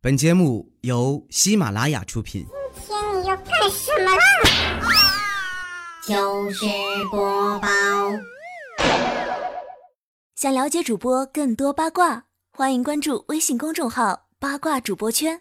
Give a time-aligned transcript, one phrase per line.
[0.00, 2.46] 本节目由喜马拉雅出品。
[2.86, 4.22] 今天你要干什么啦？
[6.06, 6.64] 就是
[7.10, 7.68] 播报，
[10.36, 15.40] 想了解主播更多八卦，欢迎关注微信公众号“八卦主播圈”。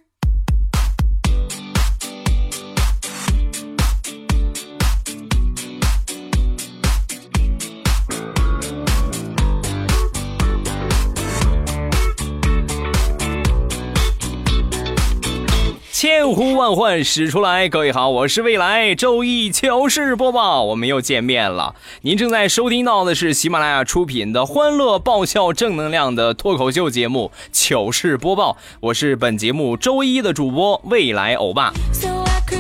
[16.00, 21.74] 千呼万唤始出来，各位好，我是未来周一糗事播报，我们又见面了。
[22.02, 31.74] 您正在收听到的是喜马拉雅出品的欢乐爆笑正能量的脱口秀节目《糗事播报》，我是本节目周一的主播未来欧巴。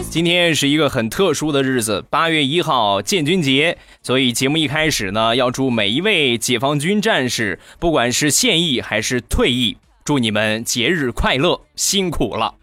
[0.09, 12.56] 今天是一个很特殊的日子，八月一号建军节，所以节目一开始呢，要祝每一位解放军战士，不管是现役还是退役，祝你们节日快乐，辛苦了。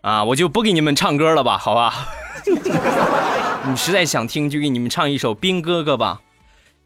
[0.00, 2.08] 啊，我就不给你们唱歌了吧，好吧？
[3.68, 6.20] 你实在想听，就给你们唱一首《兵哥哥》吧。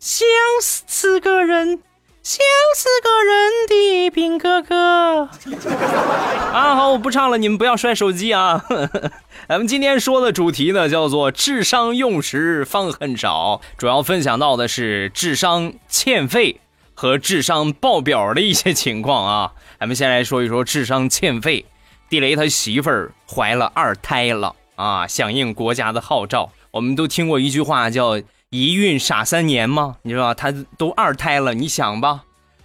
[0.00, 0.26] 想
[0.60, 1.78] 死个人，
[2.22, 5.28] 想死个人的兵哥哥。
[6.52, 8.64] 啊，好，我不唱了，你们不要摔手机啊。
[9.48, 16.60] 咱们今天说的主题呢，叫做“智商用时方恨少”，主要分享到的是智商欠费
[16.94, 19.52] 和智商爆表的一些情况啊。
[19.78, 21.66] 咱们先来说一说智商欠费。
[22.12, 25.06] 地雷他媳妇儿怀了二胎了啊！
[25.06, 28.20] 响应国家的号召，我们都听过一句话叫
[28.52, 29.96] “一孕傻三年”吗？
[30.02, 30.34] 你知道？
[30.34, 32.24] 他都二胎了，你想吧，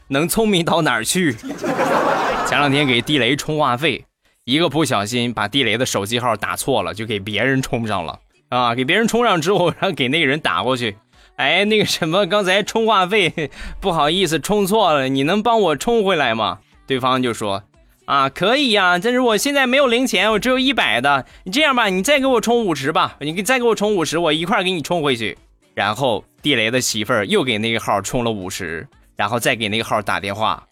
[0.10, 1.32] 能聪明到哪儿去？
[2.46, 4.04] 前两天给地雷充话费，
[4.44, 8.76] 一个不小心把地雷的手机号打错了，就给别人充上了啊！
[8.76, 10.98] 给别人充上之后，然后给那个人打过去，
[11.38, 16.60] 哎，那个什么，刚才充话费不好意思充错了，你能帮我充回来吗？
[16.86, 17.64] 对方就说。
[18.08, 21.26] 啊，可以呀，但是我现在没有零钱，我只有一百的。
[21.44, 25.38] 你这样吧，你再给我充五十吧，你再给我充五十，我一块给你充回去。
[25.74, 30.64] 然后地雷的媳妇儿又给那个号充了五十，然后再给那个号打电话。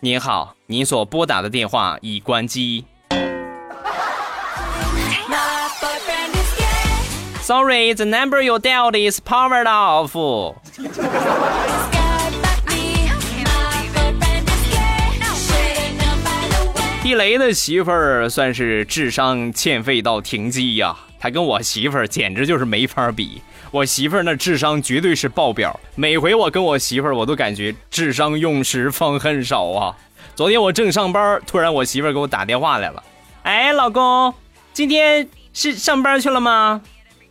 [0.00, 2.84] 您好，您所拨打的电话已关机。
[7.40, 10.14] Sorry, the number you dialed is powered off.
[17.04, 23.42] 地雷的媳妇儿算是智商欠费到停机呀，他跟我媳妇儿简直就是没法比。
[23.70, 29.94] 我媳妇儿那智商绝对是爆表，每回我跟我媳妇儿，我都感觉智商用时方恨少啊。
[30.34, 33.02] 昨天我正上班，突然我媳妇儿给我打电话来了，
[33.42, 34.32] 哎，老公，
[34.72, 36.80] 今天是上班去了吗？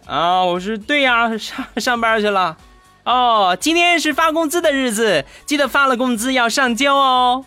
[0.06, 2.56] 啊，我说对呀，上上班去了。
[3.06, 7.46] 哦，今天是发工资的日子，记得发了工资要上交哦。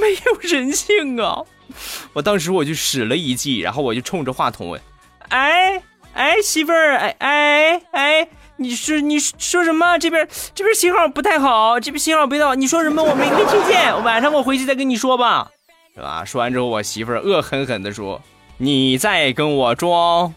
[0.00, 1.42] 没有人性啊！
[2.14, 4.80] 我当时我就使了一计，然后我就冲着话筒问
[5.28, 5.80] ：“哎
[6.14, 9.96] 哎，媳妇儿，哎哎哎，你说你说什么？
[9.98, 12.56] 这边这边信号不太好，这边信号不太好。
[12.56, 13.00] 你说什么？
[13.02, 14.02] 我没没听见。
[14.02, 15.50] 晚上我回去再跟你说吧，
[15.94, 18.20] 是吧？”说完之后，我媳妇儿恶狠狠地说
[18.58, 20.34] ：“你再跟我装，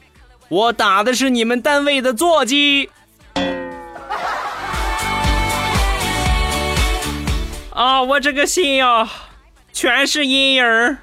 [0.49, 2.91] 我打的是你们单位的座机。”
[7.73, 9.09] 啊，我这个心呀！
[9.73, 10.97] 全是阴影儿。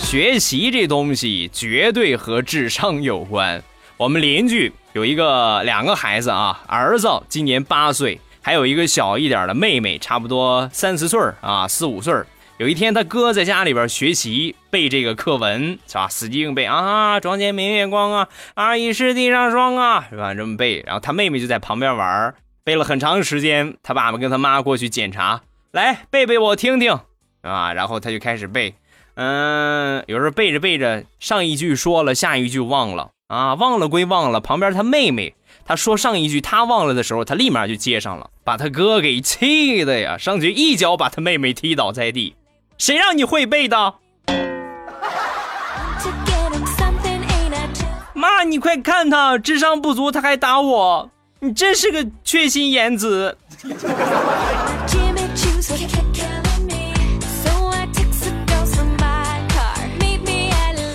[0.00, 3.62] 学习这东西绝对和智商有关。
[3.98, 12.14] 我们邻居有一个两个孩子啊，儿子今年八岁，还有一个小一点的妹妹，差不多三四岁啊，四五岁。
[12.62, 16.06] 有一天，他哥在家里边学习背这个课文，是吧？
[16.06, 17.18] 死记硬背啊！
[17.18, 20.32] 床前明月光啊，二一是地上霜啊，是吧？
[20.32, 20.80] 这么背。
[20.86, 23.74] 然后他妹妹就在旁边玩，背了很长时间。
[23.82, 25.42] 他爸爸跟他妈过去检查，
[25.72, 27.00] 来背背我听听
[27.40, 27.72] 啊。
[27.72, 28.76] 然后他就开始背，
[29.14, 34.38] 嗯，有时候背着背着，上一句说了，下一句忘了啊，忘了归忘了。
[34.38, 35.34] 旁边他妹妹
[35.64, 42.36] 他说上一句他忘了的时候，他立马就接上了，把他哥给气的呀，上去一脚把他妹妹踢倒在地。
[42.82, 43.94] 谁让你会背的？
[48.12, 51.08] 妈，你快看他智商不足，他还打我，
[51.38, 53.38] 你真是个缺心眼子。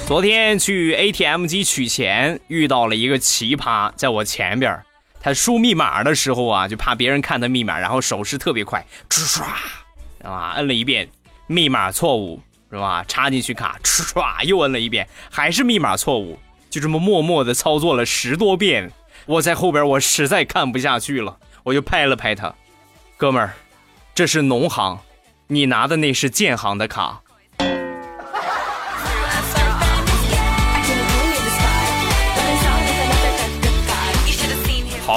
[0.06, 4.78] 昨天去 ATM 机取钱，遇到了一个奇葩，在我前边，
[5.22, 9.44] 他输密码的时候啊，就怕别人看他密码，然后手势特别快，唰，
[10.26, 11.08] 啊，摁了一遍。
[11.48, 12.40] 密码错误
[12.70, 13.04] 是吧？
[13.08, 16.38] 插进去卡，唰，又摁了一遍，还是密码错误。
[16.70, 18.92] 就这么默默的操作了十多遍，
[19.26, 22.54] 我在后边我实在看不下去了，我就拍了拍他，
[23.16, 23.54] 哥们儿，
[24.14, 25.00] 这是农行，
[25.48, 27.22] 你拿的那是建行的卡。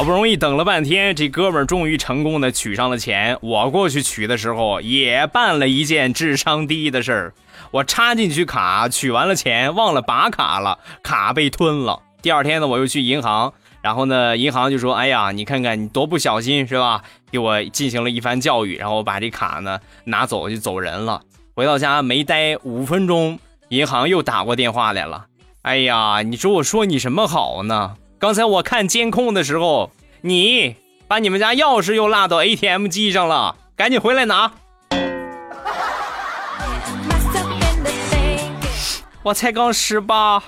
[0.00, 3.36] 好不容易等了半天，这哥们儿终于成功的取上了钱。
[3.42, 7.34] 我过去取的时候，也办了一件智商低的事儿。
[7.70, 12.00] 我插进去卡，取完了钱，忘了拔卡了，卡被吞了。
[12.22, 13.52] 第二天呢，我又去银行，
[13.82, 21.20] 然后呢，银行就说：“哎呀，你看看你多不小心，是吧？”给我进行了一番教育，然后我把这卡呢拿走就走人了。
[21.54, 23.38] 回到家没待五分钟，
[23.68, 25.26] 银行又打过电话来了。
[25.60, 27.96] 哎呀，你说我说你什么好呢？
[28.20, 29.90] 刚才我看监控的时候，
[30.20, 30.76] 你
[31.08, 34.52] 把你们家钥匙又落到 ATM 机上了，赶紧回来拿。
[39.22, 40.42] 我才刚十八，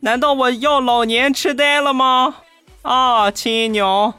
[0.00, 2.34] 难道我要老年痴呆了吗？
[2.82, 4.12] 啊，亲娘！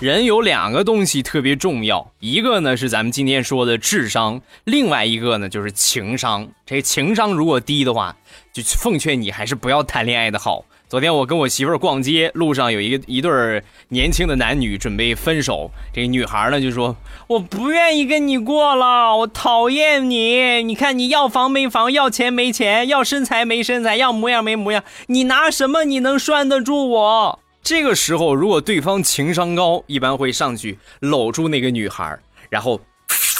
[0.00, 6.48] 人有两个东西特别重要，一个呢是咱们今天说的智商，另外一个呢就是情商。
[6.64, 8.16] 这情商如果低的话，
[8.50, 10.64] 就奉劝你还是不要谈恋爱的好。
[10.88, 16.96] 昨天我跟我媳妇儿逛街，路上有一个一对年轻的男女准备分手，这个女孩呢就说
[17.28, 20.62] ：“我不愿意跟你过了，我讨厌你。
[20.62, 32.18] 你看你要房没房，要钱没钱，要身材没身材，要模样没模样，你拿什么你能拴得住我？”这个时候，如果对方情商高，一般会上去搂住那个女孩，
[32.48, 32.80] 然后，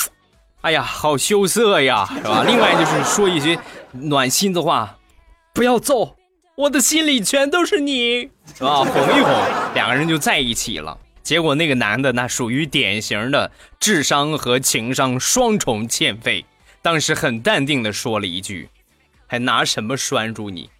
[0.63, 2.45] 哎呀，好羞涩呀，是吧？
[2.47, 3.59] 另外就是说一些
[3.93, 4.99] 暖心的话，
[5.55, 6.17] 不要揍，
[6.55, 8.85] 我的心里全都是你，是吧？
[8.85, 9.33] 哄一哄，
[9.75, 10.97] 两个人就在一起了。
[11.23, 16.45] 结果那个男的那属于典型的智商和情商双重欠费，
[16.83, 18.69] 当时很淡定的说了一句
[19.27, 20.71] ：“还拿什么拴住你？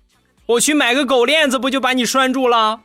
[0.47, 2.81] 我去买个狗链子，不就把你拴住了？”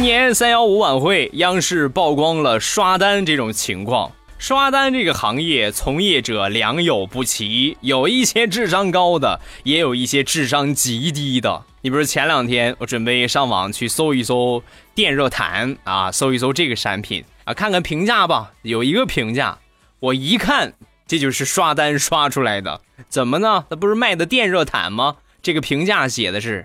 [0.00, 4.10] 今年三幺五晚会，央视曝光了刷单这种情况。
[4.38, 11.62] 刷单这个行业从业者良莠不齐，有一些智商高的，也有一些智商极低的。
[11.82, 14.62] 你比如前两天，我准备上网去搜一搜
[14.94, 18.52] 电热毯啊，搜一搜这个产品啊，看看评价吧。
[18.62, 19.58] 有一个评价，
[19.98, 20.72] 我一看，
[21.06, 22.80] 这就是刷单刷出来的。
[23.10, 23.66] 怎么呢？
[23.68, 25.16] 那不是卖的电热毯吗？
[25.42, 26.64] 这个评价写的是。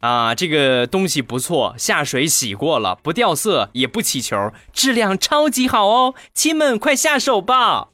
[0.00, 7.88] 啊，这个东西不错，下水洗过了，不掉色，也不起球，质量超级好哦，亲们快下手吧！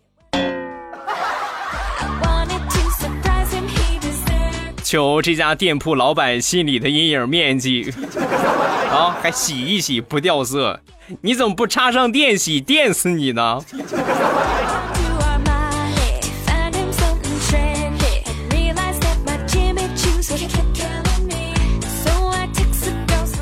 [4.83, 7.95] 求这家店铺老板心里的阴影面积
[8.91, 10.81] 啊，还洗一洗不掉色，
[11.21, 13.63] 你怎么不插上电洗，电死你呢？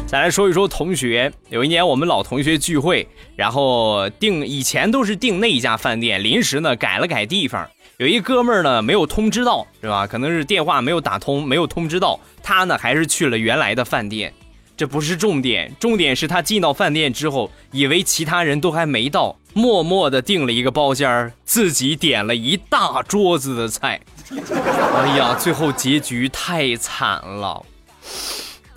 [0.09, 3.07] 再来说一说同学，有一年我们老同学聚会，
[3.37, 7.69] 然后订以前都是订那一家饭店，临时呢改了改地方，
[7.99, 10.07] 有一哥们儿呢没有通知到，是吧？
[10.07, 14.33] 可能是电话没有打通，没有通知到，他呢还是去了原来的饭店。
[14.79, 24.01] 这不是重点，重点是他进到饭店之后，以为其他人都还没到，默默的订了一个包间自己点了一大桌子的菜。
[24.31, 27.63] 哎呀，最后结局太惨了。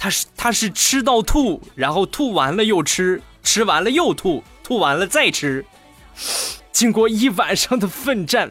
[0.01, 5.63] 他是他是吃到吐，然后吐完了又吃，吃完了又吐，吐完了再吃。
[6.71, 8.49] 经过一晚上的奋战，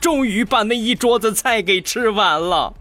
[0.00, 2.72] 终于把那一桌子菜给吃完了。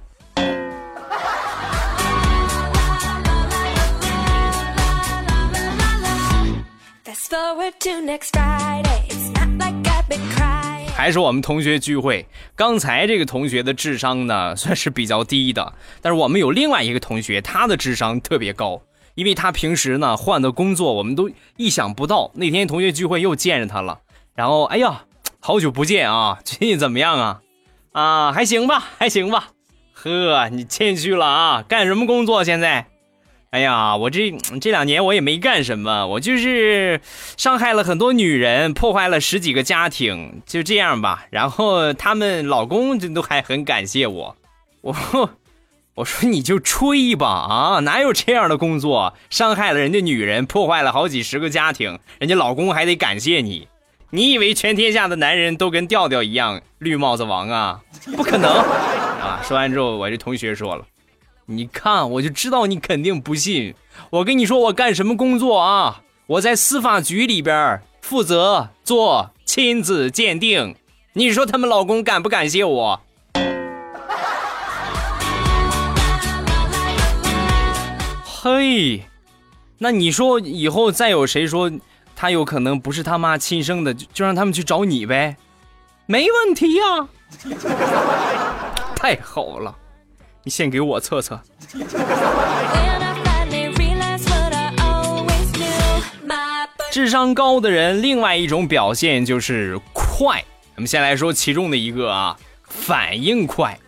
[10.95, 15.73] 还是我们同学聚会，刚才这个同学的智商呢，算是比较低的。
[16.01, 18.81] 但是我们有另外一个同学，他的智商特别高，
[19.13, 22.31] 因为他平时呢换的工作，我们都意想不到。
[22.33, 23.99] 那天同学聚会又见着他了，
[24.33, 25.03] 然后哎呀，
[25.39, 27.41] 好久不见啊，最近怎么样啊？
[27.91, 29.49] 啊，还行吧，还行吧。
[29.93, 32.87] 呵，你谦虚了啊，干什么工作现在？
[33.53, 36.99] 哎呀，我这这两年我也没干什么，我就是
[37.37, 41.27] 伤害了很多女人，破坏了十几个家庭，就这样吧。
[41.29, 44.35] 然后他们老公这都还很感谢我，
[44.81, 44.95] 我
[45.93, 49.13] 我说你就吹吧啊，哪有这样的工作？
[49.29, 53.67] 伤害了人家女人，破坏了好几十个家庭，人家老公还得感谢你？
[54.09, 57.81] 你以为全天下的男人都跟调调一样绿帽子王啊？
[58.17, 59.41] 不可能啊！
[59.43, 60.83] 说完之后，我这同学说了。
[61.45, 63.75] 你看，我就知道你肯定不信。
[64.09, 66.01] 我跟你说，我干什么工作啊？
[66.25, 70.73] 我在司法局里边负责做亲子鉴定，
[71.11, 73.01] 你说他们老公感不感谢我？
[78.25, 79.03] 嘿，
[79.79, 81.69] 那你说以后再有谁说
[82.15, 85.35] 他有可能不是他妈亲生的，就就让他们去找你呗，
[86.05, 87.07] 没问题呀。
[88.95, 89.75] 太好了，
[90.43, 91.39] 你先给我测测。
[96.91, 100.43] 智商高的人，另外一种表现就是快。
[100.75, 103.79] 我们先来说其中的一个啊，反应快。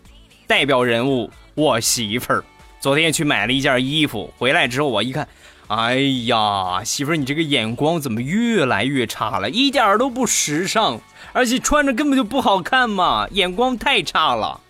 [0.48, 2.44] 代表人物，我媳妇儿。
[2.80, 5.28] 昨天去买了一件衣服，回来之后我一看，
[5.68, 5.96] 哎
[6.26, 9.50] 呀，媳妇儿，你这个眼光怎么越来越差了？
[9.50, 11.02] 一点都不时尚，
[11.34, 14.62] 而且穿着根本就不好看嘛，眼光太差了。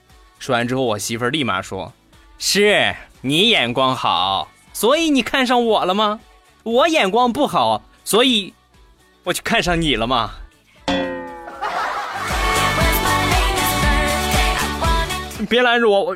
[0.46, 1.92] 说完之后，我媳妇儿立马说
[2.38, 6.20] ：“是你眼光好，所以你看上我了吗？
[6.62, 8.54] 我眼光不好，所以
[9.24, 10.34] 我就看上你了吗？”
[15.50, 16.16] 别拦着我，我。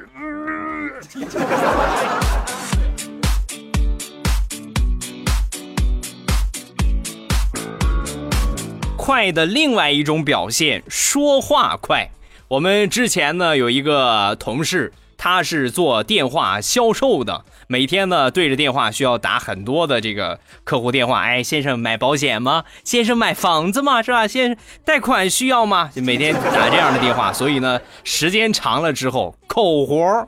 [8.96, 12.12] 快的另外一种表现，说话快。
[12.50, 21.22] 我们之前呢有一个同事，他是做电话销售的，每天呢对着电话需要打很多的这个客户电话。
[21.22, 22.64] 哎，先生买保险吗？
[22.84, 24.02] 先生买房子吗？
[24.02, 24.26] 是吧？
[24.26, 25.92] 先生贷款需要吗？
[25.94, 30.28] 就每天打这样的电话，所以呢时间长了之后，口活、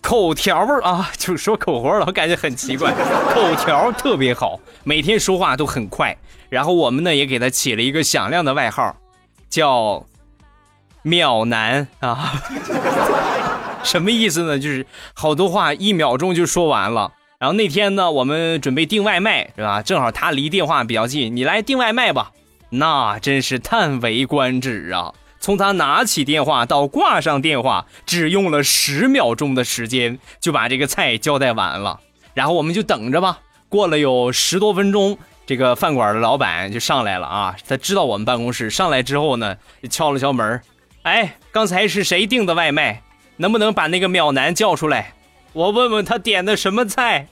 [0.00, 2.94] 口条啊， 就说口活了，我感觉很奇怪，
[3.34, 6.16] 口条特别好，每天说话都很快。
[6.48, 8.96] 然后我们呢也给他起了一个响亮的外号，
[9.50, 10.06] 叫。
[11.02, 12.32] 秒男啊，
[13.82, 14.58] 什么意思呢？
[14.58, 17.12] 就是好多话一秒钟就说完了。
[17.38, 19.82] 然后那天呢，我们准备订外卖，是吧？
[19.82, 22.30] 正好他离电话比较近，你来订外卖吧。
[22.70, 25.12] 那真是叹为观止啊！
[25.40, 31.98] 从他拿起电话到挂上电话，只用了十秒钟的时间，就把这个菜交代完了。
[32.32, 33.40] 然后我们就等着吧。
[33.68, 37.56] 过了有十多分钟，这个饭馆的老板就上来了啊。
[37.68, 39.56] 他知道我们办公室，上来之后呢，
[39.90, 40.60] 敲了敲门。
[41.02, 43.02] 哎，刚才是谁订的外卖？
[43.36, 45.14] 能不能把那个秒男叫出来？
[45.52, 47.26] 我问问他点的什么菜。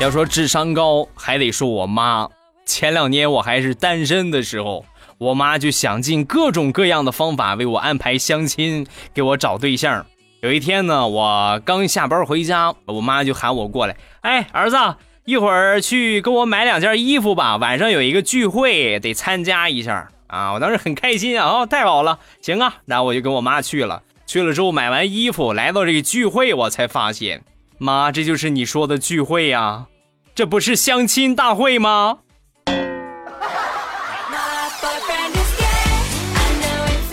[0.00, 2.26] 要说智商高，还得说我妈。
[2.64, 4.86] 前两年我还是单身的时候，
[5.18, 10.06] 我妈就想尽各种各样的方法为我安排相亲，给我找对象。
[10.42, 13.96] 有一天呢，我刚下班回家，我妈就喊我过来。
[14.22, 14.76] 哎，儿子，
[15.24, 20.52] 一会儿去给我买两件衣服吧，晚上有一个聚会，得参加一下啊！
[20.52, 24.02] 我当时很开心啊，哦，太好了，行啊，然后我就跟我妈去了。
[24.26, 27.44] 去了之后买完衣服，来到这个聚会，我才发现，
[27.78, 29.86] 妈，这就是你说的聚会呀？
[30.34, 32.18] 这不是相亲大会吗？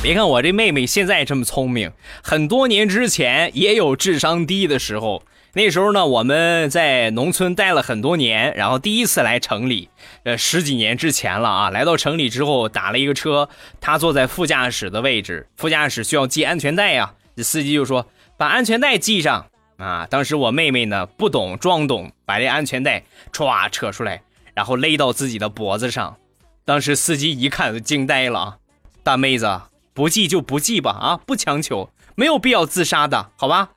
[0.02, 1.90] 别看我这妹妹现在这么聪明，
[2.22, 5.22] 很多年之前也有智商低的时候。
[5.54, 9.90] 那时候呢，我们在农村待了很多年，然后第一次来城里，
[10.24, 11.68] 呃，十几年之前了啊。
[11.68, 17.12] 来到城里之后，打了一个车，他坐在副驾驶的位置，副驾驶需要系安全带呀。
[17.36, 18.06] 这司机就说
[18.38, 24.22] ：“把安全带系上啊！”当时我妹妹呢不懂装懂，把这安全带歘扯出来，
[24.54, 26.16] 然后勒到自己的脖子上。
[26.64, 28.56] 当时司机一看就惊呆了啊
[29.04, 29.60] ：“大妹子，
[29.92, 33.72] 不系就不系吧，啊，不强求，没有必要自杀的，好吧？”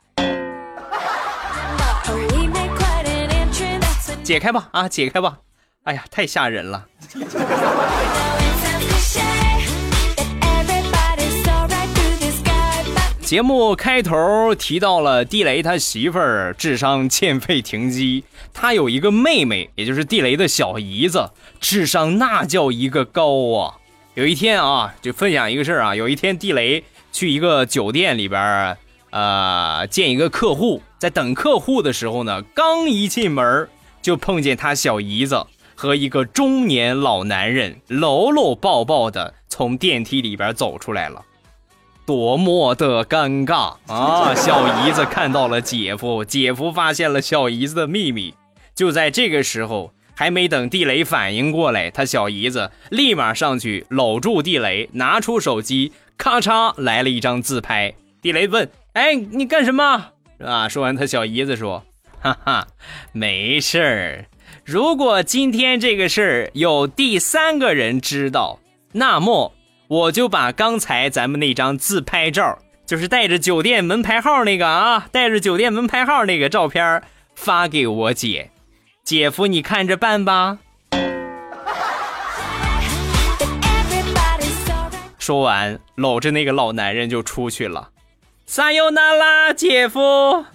[4.25, 5.37] 解开吧，啊，解开吧！
[5.83, 6.87] 哎呀，太吓人了。
[13.21, 21.29] 节目开头提到了地雷他媳妇儿智商欠费停机，他有一个妹妹，也就是地雷的小姨子，
[21.59, 23.77] 智商那叫一个高啊！
[24.15, 28.75] 有一天啊，就分享一个事儿啊，有一天地雷去一个酒店里边，
[29.11, 33.69] 呃，见一个客户，在等客户的时候呢，刚一进门。
[34.05, 41.25] 就碰见他小姨子和一个中年老男人搂搂抱抱的从电梯里边走出来了，
[42.05, 44.31] 多么的尴尬啊！
[44.37, 48.35] 小姨子看到了姐夫，姐夫发现了小姨子的秘密。
[48.75, 57.95] 就在这个时候，还没等地雷反应过来，他小姨子立马上去搂住地雷，拿出手机，咔嚓来了一张自拍。
[58.21, 60.11] 地雷问：“哎，你干什么？”
[60.45, 61.83] 啊，说完，他小姨子说。
[62.25, 62.67] 哈哈，
[63.11, 64.25] 没事儿。
[64.63, 68.59] 如果今天这个事儿有第三个人知道，
[68.93, 69.53] 那么
[69.87, 77.03] 我就把刚才咱们那张自拍照，就是带着酒店门牌号那个啊，带着酒店门牌号那个照片
[77.35, 78.49] 发给我姐。
[79.03, 80.57] 姐夫，你看着办吧。
[85.19, 87.89] 说完，搂着那个老男人就出去了。
[88.47, 90.45] 撒尤那拉，姐夫。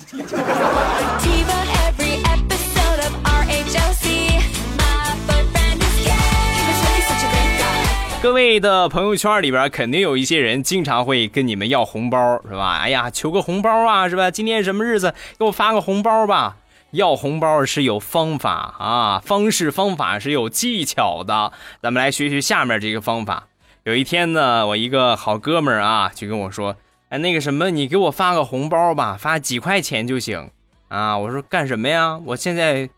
[8.22, 12.78] 各位的朋友圈里边，肯定有一些人经常会跟你们要红包，是吧？
[12.78, 14.30] 哎呀，求个红包啊，是吧？
[14.30, 16.56] 今天什么日子，给我发个红包吧。
[16.92, 21.52] 要红包是有方法啊，方式方法是有技巧的。
[21.82, 23.48] 咱们来学学下面这个方法。
[23.82, 26.76] 有一天呢，我一个好哥们儿啊，就跟我说。
[27.10, 30.50] 哎，那个什么，你给我发个红包吧，发几块钱就行
[30.88, 31.18] 啊！
[31.18, 32.16] 我说干什么呀？
[32.24, 32.88] 我现在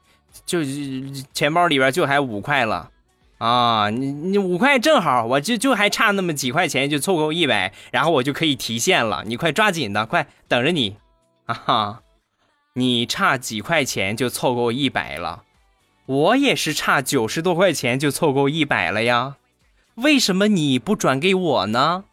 [0.45, 0.61] 就
[1.33, 2.91] 钱包里边就还五块了
[3.39, 3.89] 啊！
[3.89, 9.25] 你你五块正好，我就就还差那么几块钱就凑够一百，然后我就可以提现了。
[9.27, 10.97] 你快抓紧的，快等着你
[11.47, 11.55] 啊！
[11.55, 12.03] 哈，
[12.75, 15.45] 你差几块钱就凑够一百了，
[16.05, 19.37] 我也是差九十多块钱就凑够一百了呀，
[19.95, 22.05] 为什么你不转给我呢？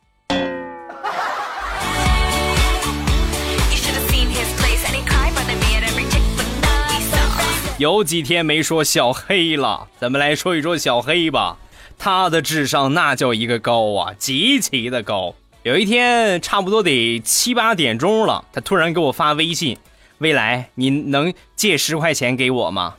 [7.80, 11.58] 有几天没说小黑了，咱们来说一说小黑吧。
[11.98, 15.34] 他的智商那叫一个高啊，极其的高。
[15.64, 19.78] 有一天差不多得七八点钟了，他突然给我发微信
[20.20, 22.96] ：“未来，你能借十块钱给我吗？”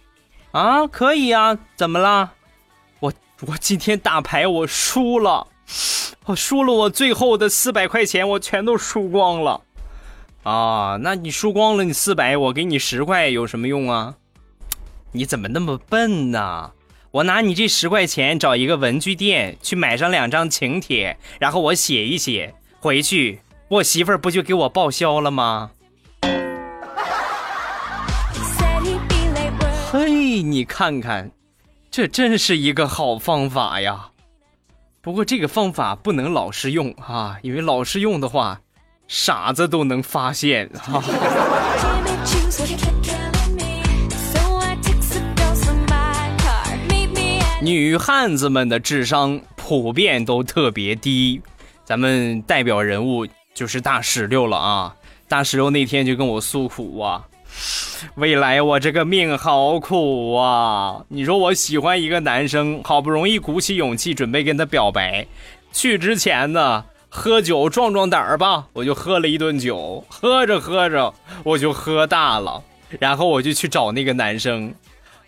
[0.53, 2.31] 啊，可以啊，怎么了？
[3.01, 3.13] 我
[3.49, 5.47] 我今天打牌我输了，
[6.25, 9.61] 我输了，我最后的四百块钱我全都输光了。
[10.43, 14.15] 啊，那你输光了，你四百，我给你十块有什么用啊？
[15.13, 16.73] 你怎么那么笨呢？
[17.11, 25.73] 我拿你这十块钱找一个文具店去买上两张请帖，然后我写一写回去，我媳妇儿不就给我报销了吗？
[29.91, 31.33] 嘿，你看看，
[31.91, 34.11] 这真是一个好方法呀！
[35.03, 38.61] 不过这个方法不能老是用啊，因为老是用的话，
[39.09, 41.03] 傻子都能发现哈。
[47.63, 51.43] 女汉子们的智商普遍都特别低，
[51.85, 54.97] 咱们代表人物就是大石榴了啊！
[55.29, 57.23] 大石榴那天就跟我诉苦啊，
[58.15, 61.05] 未来我这个命好苦啊！
[61.09, 65.27] 你说我喜欢一个男生，好不容易鼓起勇气准备跟他表白，
[65.71, 71.13] 去之前呢，喝酒壮壮胆儿吧，我就喝了一顿酒，喝着喝着
[71.45, 72.63] 我就喝大了，
[72.99, 74.73] 然后我就去找那个男生，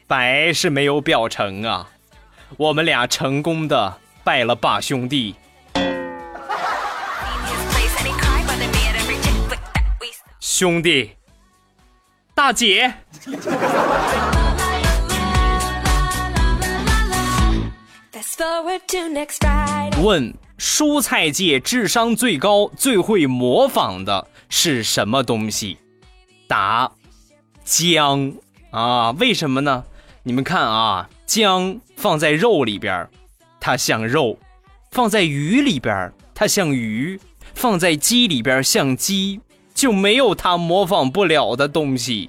[0.07, 1.90] 白是没有表成啊。
[2.59, 5.35] 我们俩成功的拜了把兄弟，
[10.38, 11.12] 兄弟，
[12.35, 12.93] 大姐。
[20.03, 25.79] 问：蔬菜界智商最高、最会模仿的是什么东西？
[26.47, 26.91] 答：
[27.65, 28.35] 姜
[28.71, 29.85] 啊，为什么呢？
[30.25, 33.09] 你们看啊，姜放在肉里边，
[33.61, 34.37] 它像肉；
[34.91, 37.17] 放在鱼里边，它像鱼；
[37.55, 39.41] 放在鸡里边像鸡，
[39.73, 42.29] 就没有它模仿不了的东西。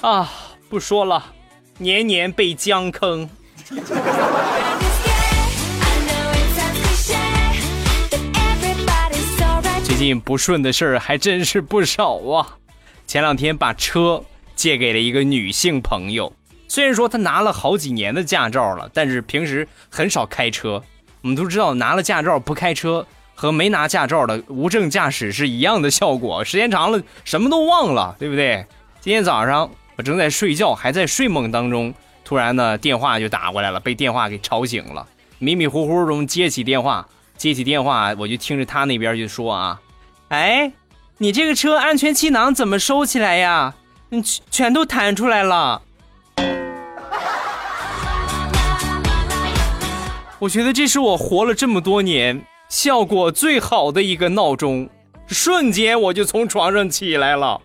[0.00, 0.28] 啊，
[0.68, 1.24] 不说了，
[1.78, 3.30] 年年被姜坑。
[9.84, 12.58] 最近不顺的事儿还真是不少啊！
[13.06, 14.20] 前两天把车
[14.58, 16.32] 借给了一个女性朋友，
[16.66, 20.82] 虽然说她拿了好几年的驾照了，但是平时很少开车。
[21.22, 28.66] 我们都知道，拿了驾照不开车和没拿驾照的无证驾驶是一样的效果，时间长了什么都忘了，对不对？
[29.00, 31.94] 今天早上我正在睡觉，还在睡梦当中，
[32.24, 35.06] 突然呢电话就打过来了，被电话给吵醒了，
[35.38, 39.80] 迷迷糊糊中接起电话，接起电话我就听着他那边就说啊。
[40.30, 40.72] 哎，
[41.18, 43.76] 你这个车安全气囊怎么收起来呀？
[44.10, 45.82] 你全全都弹出来了。
[50.38, 54.88] 我觉得这是我活了这么多年效果最好的一个闹钟，
[55.26, 57.60] 瞬间我就从床上起来了。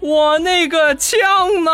[0.00, 1.70] 我那个枪呢？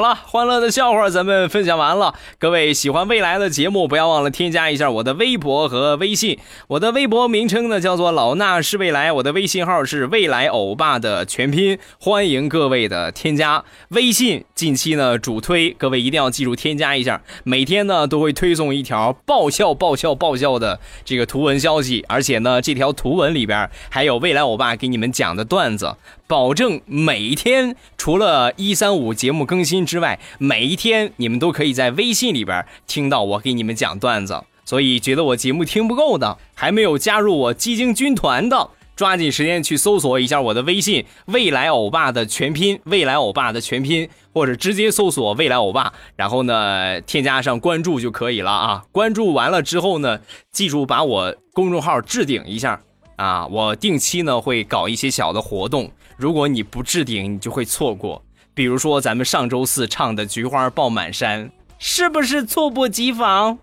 [0.00, 2.14] 好了，欢乐的笑话咱们分享完了。
[2.38, 6.38] 各位喜欢未来的节目，不要忘了添加一下我的微博和微信。
[6.68, 13.62] 我的微博名称呢叫做老衲是未来，我的微信号是未来欧巴的全拼，欢迎各位的添加。
[13.90, 17.20] 微信近期呢主推，各位一定要记住添加一下。
[17.44, 25.94] 每天呢都会推送一条爆笑、爆笑、爆笑的这个图文消息，而且呢这条图文里边还有未来欧巴给你们讲的段子。
[26.30, 34.40] 保证每一天除了一三五节目更新之外，每一天你们都可以在微信里边听到我给你们讲段子。
[34.64, 48.84] 所以觉得我节目听不够的，还没有加入我基金军团的，抓紧时间去搜索一下我的微信“未来欧巴”的全拼“未来欧巴”的全拼，或者直接搜索“未来欧巴”，然后呢添加上关注就可以了啊。
[48.92, 50.20] 关注完了之后呢，
[50.52, 52.80] 记住把我公众号置顶一下
[53.16, 55.90] 啊，我定期呢会搞一些小的活动。
[56.20, 58.22] 如果你不置顶，你就会错过。
[58.52, 61.46] 比如说咱们上周四唱的《菊花爆满山》，
[61.78, 63.58] 是不是猝不及防？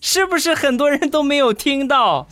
[0.00, 2.26] 是不是很多人都没有听到？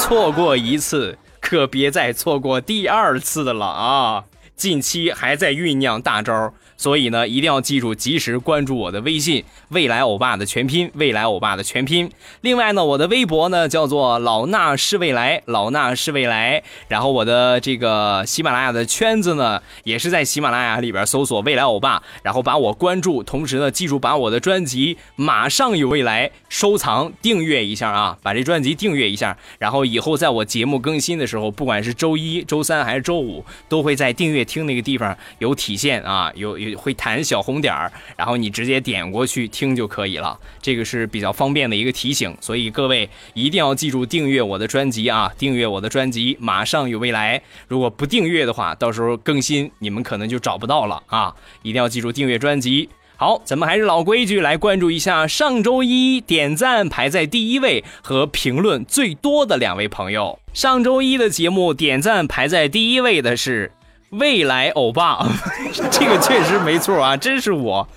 [0.00, 4.24] 错过一次，可别再错过第二次了啊！
[4.56, 6.52] 近期还在酝酿大招。
[6.76, 12.10] 所以呢，一定要记住，及时关注我的微信“未来欧巴”的全拼“未来欧巴”的全拼。
[12.42, 16.62] 另外呢，我的微博呢叫做“老衲是未来”，老衲是未来。
[16.88, 23.22] 然后我的这个喜马拉雅的圈子呢，也是在喜马拉雅里边搜索“未来欧巴”，然后把我关注。
[23.22, 29.36] 同时呢，记住把我的专辑《马上有未来》收藏订阅一下啊，把这专辑订阅一下。
[29.58, 40.38] 然后以后在我节目更新的时候，不管是周一周三还是周五，都会在订阅听那个地方有体现啊，有会弹小红点儿，然后你直接点过去听就可以了。
[40.60, 45.30] 这个是比较方便的一个提醒，所以各位一定要记住订阅我的专辑啊！
[45.38, 47.42] 订阅我的专辑，马上有未来。
[47.68, 51.34] 如果不订阅的话，到时候更新你们可能就找不到了啊！
[51.62, 52.88] 一定要记住订阅专辑。
[53.18, 60.38] 好，咱们还是老规矩，来关注一下上周一点赞排在第一位和评论最多的两位朋友。
[60.52, 63.72] 上周一的节目点赞排在第一位的是。
[64.10, 65.26] 未来欧巴，
[65.90, 67.88] 这个确实没错啊，真是我。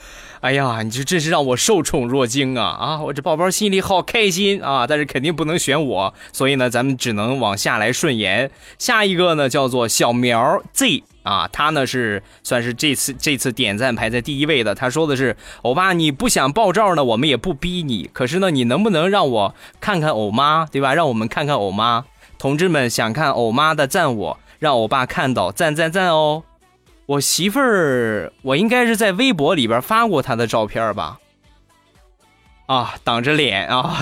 [0.42, 2.66] 哎呀，你这真是让我受宠若惊啊！
[2.66, 4.88] 啊，我这宝宝心里好开心啊！
[4.88, 8.50] 但是肯定不能选我，所以呢，咱们只能往下来顺延。
[8.78, 14.74] 下一个呢，叫做小苗 Z 啊，他呢是算是这次这次点赞排在第一位的。
[14.74, 18.10] 他说的是：欧巴，你不想爆照呢，我们也不逼你。
[18.14, 20.94] 可是呢，你能不能让我看看欧妈，对吧？
[20.94, 22.06] 让我们看看欧妈，
[22.38, 24.40] 同志们想看欧妈的赞我。
[24.60, 26.44] 让我爸看到赞赞赞哦！
[27.06, 31.20] 我媳妇儿，我应该是在微博里边发过她的照片吧？
[32.68, 33.98] 啊，挡着脸啊！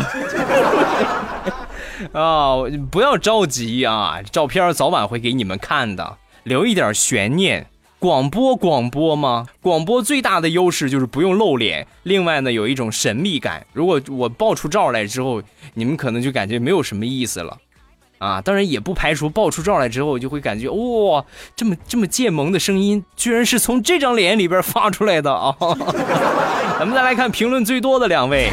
[2.11, 2.55] 啊，
[2.91, 7.67] 不要着急啊，照片早晚会给你们看的，留一点悬念。
[7.99, 9.47] 广播广播吗？
[9.61, 13.65] 广播最大的优势就是不用露脸，另外呢，有一种神秘感。
[13.73, 15.41] 如果我爆出照来之后，
[15.73, 17.57] 你们可能就感觉没有什么意思了。
[18.19, 21.23] 啊，当然也不排除爆出照来之后，就会感觉哇，
[21.55, 25.55] 这么这么贱萌的声音，居然是从这张脸里边发出来的啊！
[26.79, 28.49] 咱们再来看评论最多的两位，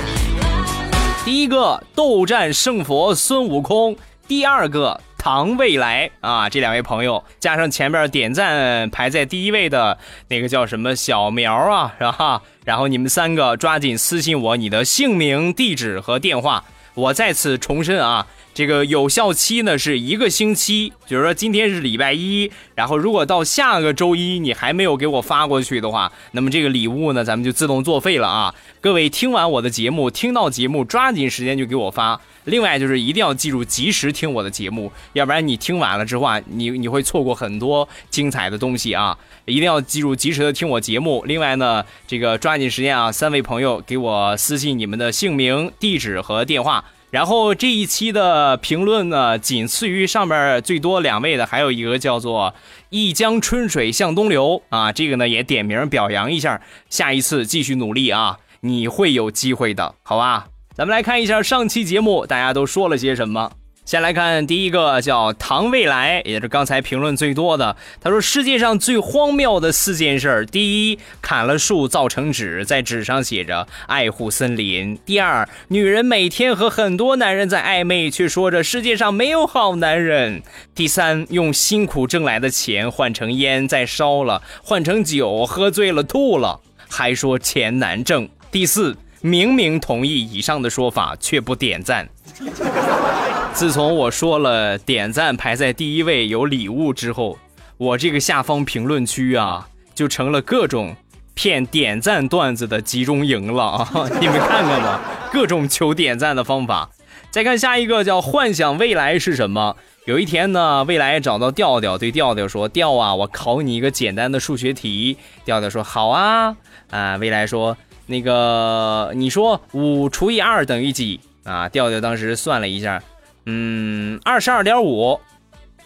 [1.25, 3.97] 第一个斗战胜佛孙悟空，
[4.29, 9.97] 第二个唐未来啊，这两位朋友加上前边点赞排在第一位的
[10.29, 12.43] 那个叫什么小苗啊，是吧？
[12.65, 16.65] 然后你们三个抓紧私信我你的姓名、地址和电话。
[16.95, 18.25] 我再次重申啊，
[18.55, 28.55] 这个有效期呢是一个星期，就是说今天是礼拜一，然后如果到下个周一你还没有给我发过去的话，那么这个礼物呢咱们就自动作废了啊！
[28.81, 32.21] 各位听完我的节目，听到节目抓紧时间就给我发。
[32.45, 39.19] 另外就是一定要记住及时听我的节目，要不然你听完了之后啊，你你会错过很多精彩的东西啊！
[39.47, 41.25] 一定要记住及时的听我节目。
[41.27, 46.85] 另外呢，这个抓紧时间啊，三位朋友给我私信你们的姓名、地址和电话。
[47.15, 52.53] 然后这一期的评论呢，仅次于上面最多两位的，还有一个叫做
[52.91, 60.47] “一江春水向东流”啊，这个呢也点名表扬一下，下一次继续努力啊，你会有机会的，好吧？
[60.75, 63.53] 咱们来看一下上期节目大家都说了些什么。
[63.85, 67.77] 先来看第一个，叫唐未来，也是刚才评论最多的。
[68.01, 80.41] 他说：“世界上最荒谬的四件事儿：第一，砍了树造成纸，在纸上写着爱护森林；第二，女人每天和很多男人在暧昧，却说着世界上没有好男人；
[80.75, 92.09] 第三，用辛苦挣来的钱换成烟再烧了，换成酒喝醉了吐了，还说钱难挣；第四，明明同意以上的说法，却不点赞。”
[93.53, 97.39] 自从我说了点赞排在第一位有礼物之后，
[97.77, 100.97] 我这个下方评论区啊，就成了各种
[101.35, 103.89] 骗点赞段子的集中营了啊！
[104.21, 105.01] 你们看看吧，
[105.33, 106.91] 各种求点赞的方法。
[107.31, 109.77] 再看下一个叫幻想未来是什么？
[110.07, 116.57] 有一天呢，未来找到调调，对调调说：“调啊，我考你一个简单的数学题。”调调说：“好啊。”
[116.91, 123.03] 啊，未来说：“那个，你说五除以二等于几？”啊，调调当时算了一下。
[123.47, 125.21] 嗯，二十二点五，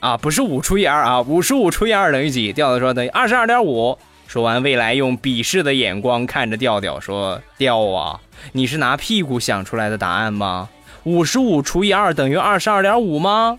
[0.01, 2.53] 啊，不是五除以二啊，五十五除以二等于几？
[2.53, 3.99] 调调说等于二十二点五。
[4.29, 8.21] 说完，未来用鄙视的眼光看着调调说：“调啊，
[8.53, 10.69] 你是拿屁股想出来的答案吗？
[11.05, 13.59] 五十五除以二等于二十二点五吗？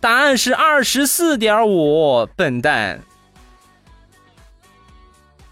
[0.00, 3.02] 答案是二十四点五，笨蛋。”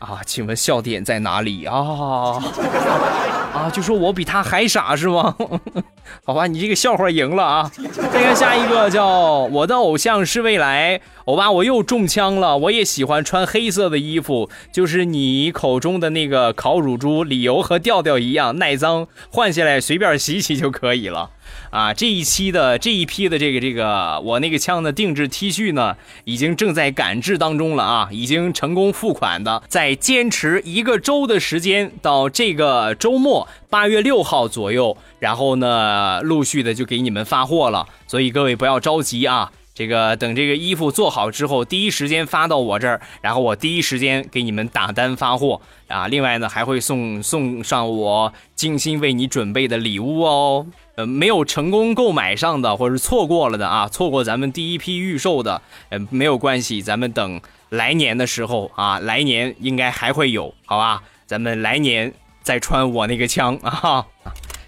[0.01, 2.43] 啊，请问笑点在哪里啊？
[3.55, 5.37] 啊，就说我比他还傻是吗？
[6.27, 7.71] 好吧，你这个笑话赢了啊！
[7.93, 12.59] 再看下一个，叫我的偶像是未来欧巴，我又中枪了。
[12.59, 21.31] 我也喜欢穿黑色的衣服，就是你口中的那个烤乳猪，理由和调调一样，耐脏，换下来随便洗洗就可以了。
[21.71, 39.51] 啊，这一期的这一批的这个这个我那个枪的定制 T 恤呢，已经正在赶制当中了啊，已经成功付款的，在坚持一个周的时间，到这个周末八月六号左右，然后呢，陆续的就给你们发货了，所以各位不要着急啊。
[39.77, 46.07] 这个等这个衣服做好之后，第一时间发到我这儿，然后我第一时间给你们打单发货啊。
[46.07, 50.64] 另外呢，还会送送上我精心为你准备的礼物哦。
[50.97, 61.03] 呃，没有成功购买上的，或者是错过了的啊，错过咱们第一批预售的，呃，没有关系，咱们等来年的时候啊，来年应该还会有，好吧？
[61.27, 64.07] 咱们来年再穿我那个枪啊。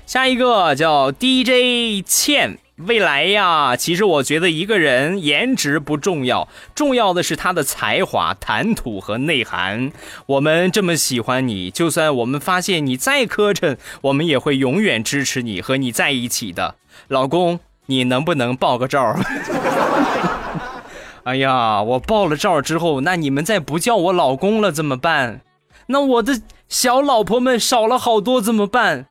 [0.07, 2.59] 下一个叫 DJ 倩。
[2.85, 9.91] 未来呀，其实我觉得一个人颜值不重要，重要的是他的才华、谈吐和内涵。
[10.27, 16.75] 我们这么喜欢你，就算我们发现你再磕碜，我们也会永远支持你，和你在一起的。
[17.09, 19.19] 老公，你能不能爆个照？
[21.25, 25.41] 哎呀，我爆了照之后，那你们再不叫我老公了怎么办？
[25.87, 29.07] 那我的小老婆们少了好多怎么办？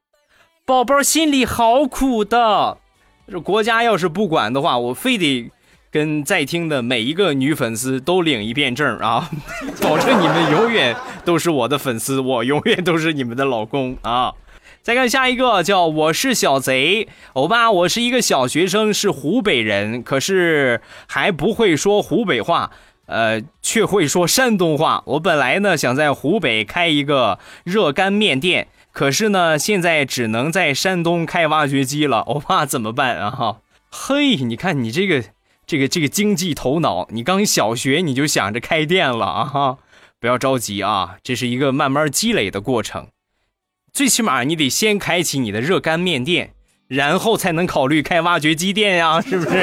[0.67, 2.77] 宝宝心里好苦的。
[3.27, 5.49] 这国家要是不管的话，我非得
[5.91, 9.29] 跟在听的每一个女粉丝都领一遍证啊，
[9.81, 14.33] 保证你们永远都是我的粉丝，我永远都是你们的老公啊！
[14.83, 22.69] 再看下一个，叫我是小贼欧巴，我是一个小学生，是湖北人，可是还不会说湖北话，
[23.07, 25.01] 呃，却会说山东话。
[25.07, 28.67] 我本来呢想在湖北开一个热干面店。
[28.95, 33.29] 可是呢，现在只能在山东开挖掘机了， 欧巴怎么办啊？
[33.29, 33.59] 哈，
[33.91, 35.21] 嘿，你看你这个
[35.67, 39.43] 这个这个经济头脑，你刚小学你就想着开店了啊？
[39.43, 39.77] 哈，
[40.17, 43.09] 不要着急啊，这是一个慢慢积累的过程，
[43.91, 46.53] 最起码你得先开启你的热干面店，
[46.87, 49.57] 然后才能考虑开挖掘机店呀， 是不是？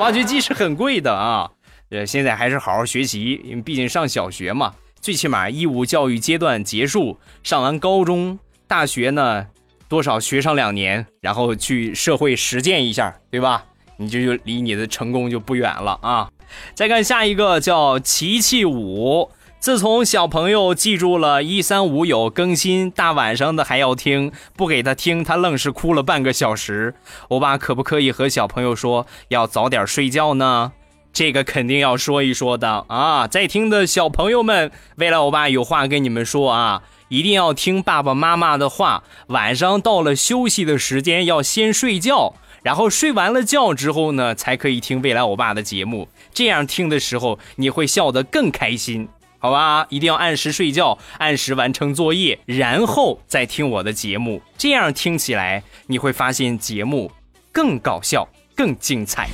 [0.00, 1.52] 挖掘机是很贵的啊，
[1.88, 8.38] 呃，现在还是好好学习，因为毕竟上小学嘛，最起码义务教育阶段结束，上完高中。
[8.70, 9.48] 大学呢，
[9.88, 13.64] 多少学上两年，然后去社会实践一下，对吧？
[13.96, 16.30] 你就就离你的成功就不远了啊！
[16.72, 19.28] 再看下一个叫琪琪五，
[19.58, 26.94] 自从小朋友记住了一三五有更新，大晚上的还要听，不给他听，他愣是哭了半个小时。
[27.26, 30.70] 欧巴可不可以和小朋友说要早点睡觉呢？
[31.12, 33.26] 这个肯定要说一说的啊！
[33.26, 39.04] 在听的小朋友们，未来欧巴有话跟你们说啊，一定要听爸爸妈妈的话。
[39.26, 42.34] 晚上到了休息的时间，要先睡觉。
[42.62, 46.08] 然后睡完了觉之后呢，才可以听未来欧巴的节目。
[46.32, 49.86] 这样听的时候，你会笑得更开心，好吧？
[49.88, 54.42] 一定要按时睡觉，按时完成作业，然后再听我的节目。
[54.58, 57.10] 这样听起来，你会发现节目
[57.50, 59.30] 更搞笑、更精彩。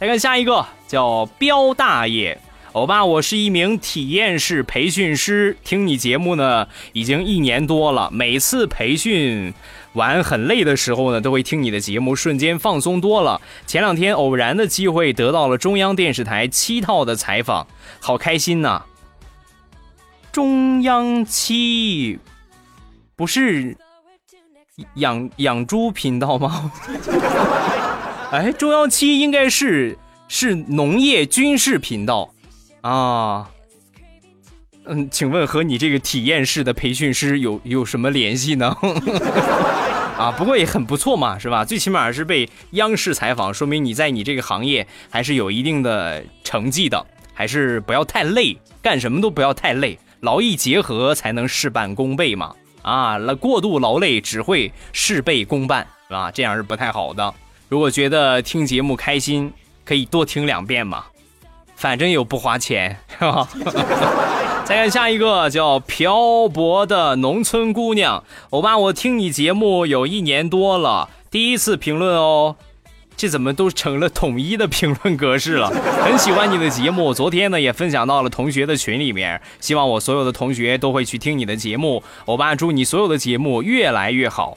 [0.00, 2.38] 来看下一个，叫彪大爷。
[2.74, 9.54] 欧巴，我是一名体验式培训师，听你节目呢已经一年多了，每次培训。
[9.92, 13.40] 玩很累的时候呢，都会听你的节目，瞬间放松多了。
[13.64, 17.64] 前两天偶然的机会得到了中央电视台七套的采访，
[18.00, 18.82] 好开心呐！
[20.32, 22.18] 中央七
[23.14, 23.76] 不是
[24.94, 26.72] 养养猪频道吗？
[28.34, 32.33] 哎，中央七应该是是农业军事频道
[32.90, 33.50] 啊。
[34.86, 38.76] 嗯，请问和你这个体验式的培训师有有什么联系呢？
[40.18, 41.64] 啊，不过也很不错嘛，是吧？
[41.64, 52.54] 最起码是被央视采访，说明你在你这个行业还是有一定的成绩的，还是不要太累，干什么都不要太累，劳逸结合才能事半功倍嘛。
[52.82, 56.30] 啊，那过度劳累只会事倍功半，是吧？
[56.30, 57.34] 这样是不太好的。
[57.70, 59.50] 如果觉得听节目开心，
[59.82, 61.06] 可以多听两遍嘛，
[61.76, 63.48] 反正又不花钱，是吧？
[64.64, 72.56] 再看下一个叫漂泊的农村姑娘，欧巴，我听你节目有一年多了，第一次评论哦，
[73.14, 75.68] 这怎么都成了统一的评论格式了？
[76.02, 84.56] 很喜欢你的节目，昨天呢也分享到了同学的群里面，希望我所有的同学都会去听你的节目，欧巴祝你所有的节目越来越好。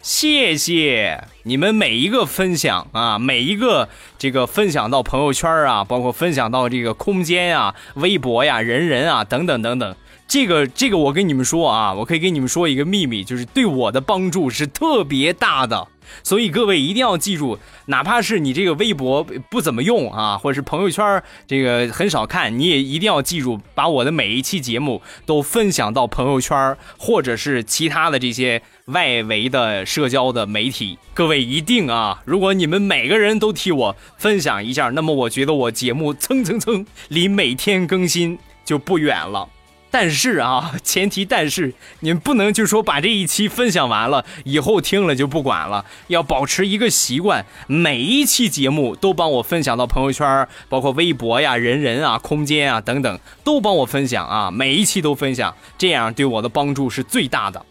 [0.00, 9.96] 谢谢你们每一个分享啊，每一个这个分享到朋友圈啊，包括分享到这个空间啊、微博呀、人人啊等等等等。
[10.28, 15.88] 这个这个，我跟你们说啊，我可以跟你们说一个秘密，就是对我的帮助是特别大的。
[16.22, 30.98] 所以各位一定要记住，哪怕是你这个微博不怎么用啊，或者是朋友圈这个很少看，你也一定要记住，把我的每一期节目都分享到朋友圈，或者是其他的这些外围的社交的媒体。
[31.14, 39.48] 各位一定啊，如果你们每个人都替我分享一下，那么我觉得我节目蹭蹭蹭离每天更新就不远了。
[39.90, 57.64] 但是啊，前提但是你不能就说把这一期分享完了以后听了就不管了，要保持一个习惯，每一期节目都帮我分享到朋友圈，包括微博呀、人人啊、空间啊等等，都帮我分享啊，每一期都分享，这样对我的帮助是最大的。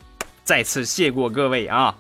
[0.44, 1.96] 再次谢过各位啊！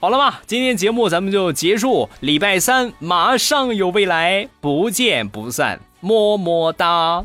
[0.00, 7.24] 好了吧，今天节目咱们就结束，礼拜三马上有未来，不见不散，么么哒。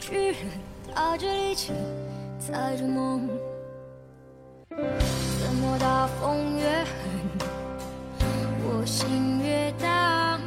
[0.00, 0.36] 巨人
[0.94, 1.72] 踏着力气
[2.38, 3.28] 踩着梦
[4.70, 6.90] 怎么大风越狠
[8.64, 10.40] 我心越大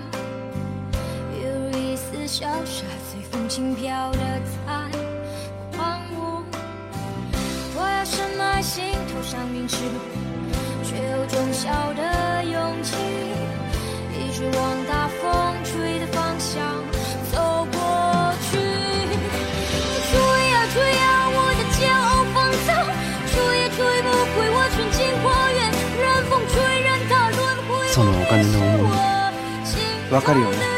[1.32, 6.44] 有一丝潇洒随风轻飘的在荒芜。
[7.76, 9.78] 我要深埋心头上铭记，
[10.84, 12.96] 却有种小的勇气，
[14.18, 14.83] 一直往
[30.14, 30.73] み、わかるよね。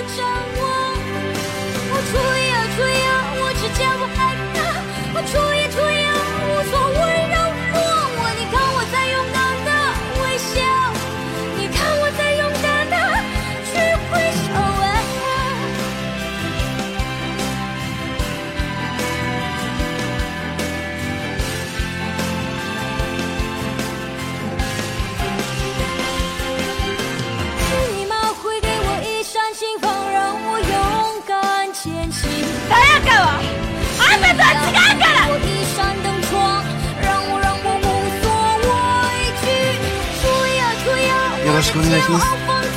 [41.75, 42.71] 骄傲放心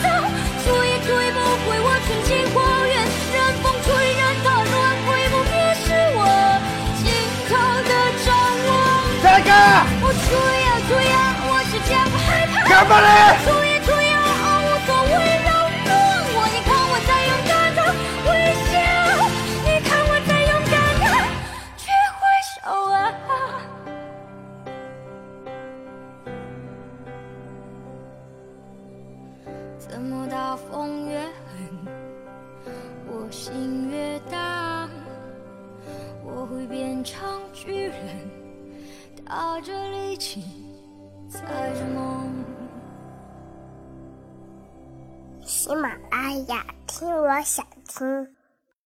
[0.64, 1.88] 吹啊吹不毁我
[3.32, 3.86] 任风吹
[4.18, 4.74] 任它乱
[5.07, 5.86] 毁不灭是
[6.16, 6.20] 我
[6.99, 7.07] 尽
[7.49, 7.51] 头
[7.86, 7.90] 的
[8.24, 8.26] 展
[8.66, 8.70] 望